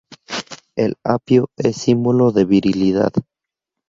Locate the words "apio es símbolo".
1.05-2.31